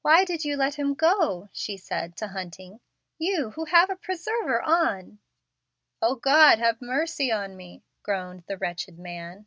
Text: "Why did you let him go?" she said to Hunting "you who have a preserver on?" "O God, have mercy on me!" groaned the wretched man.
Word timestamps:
"Why 0.00 0.24
did 0.24 0.44
you 0.44 0.56
let 0.56 0.74
him 0.74 0.92
go?" 0.94 1.48
she 1.52 1.76
said 1.76 2.16
to 2.16 2.26
Hunting 2.26 2.80
"you 3.16 3.50
who 3.50 3.66
have 3.66 3.90
a 3.90 3.94
preserver 3.96 4.60
on?" 4.60 5.20
"O 6.02 6.16
God, 6.16 6.58
have 6.58 6.82
mercy 6.82 7.30
on 7.30 7.56
me!" 7.56 7.84
groaned 8.02 8.42
the 8.48 8.58
wretched 8.58 8.98
man. 8.98 9.46